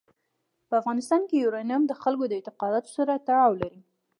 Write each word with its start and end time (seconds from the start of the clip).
په 0.67 0.73
افغانستان 0.81 1.21
کې 1.29 1.35
یورانیم 1.43 1.83
د 1.87 1.93
خلکو 2.01 2.23
د 2.27 2.33
اعتقاداتو 2.37 2.89
سره 2.97 3.21
تړاو 3.27 3.59
لري. 3.61 3.81